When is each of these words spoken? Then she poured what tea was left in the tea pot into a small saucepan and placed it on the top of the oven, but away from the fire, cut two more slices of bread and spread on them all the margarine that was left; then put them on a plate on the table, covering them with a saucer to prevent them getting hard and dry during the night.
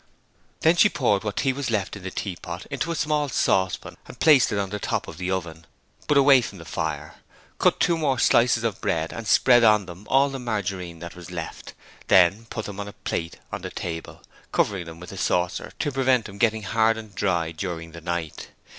Then 0.61 0.77
she 0.77 0.89
poured 0.89 1.23
what 1.23 1.35
tea 1.37 1.53
was 1.53 1.69
left 1.69 1.95
in 1.95 2.01
the 2.01 2.09
tea 2.09 2.35
pot 2.35 2.65
into 2.71 2.91
a 2.91 2.95
small 2.95 3.29
saucepan 3.29 3.97
and 4.07 4.19
placed 4.19 4.51
it 4.51 4.57
on 4.57 4.71
the 4.71 4.79
top 4.79 5.07
of 5.07 5.19
the 5.19 5.29
oven, 5.29 5.67
but 6.07 6.17
away 6.17 6.41
from 6.41 6.57
the 6.57 6.65
fire, 6.65 7.17
cut 7.59 7.79
two 7.79 7.99
more 7.99 8.17
slices 8.17 8.63
of 8.63 8.81
bread 8.81 9.13
and 9.13 9.27
spread 9.27 9.63
on 9.63 9.85
them 9.85 10.07
all 10.09 10.31
the 10.31 10.39
margarine 10.39 10.97
that 11.01 11.15
was 11.15 11.29
left; 11.29 11.75
then 12.07 12.47
put 12.49 12.65
them 12.65 12.79
on 12.79 12.87
a 12.87 12.93
plate 12.93 13.37
on 13.51 13.61
the 13.61 13.69
table, 13.69 14.23
covering 14.51 14.85
them 14.87 14.99
with 14.99 15.11
a 15.11 15.17
saucer 15.17 15.71
to 15.77 15.91
prevent 15.91 16.25
them 16.25 16.39
getting 16.39 16.63
hard 16.63 16.97
and 16.97 17.13
dry 17.13 17.51
during 17.51 17.91
the 17.91 18.01
night. 18.01 18.47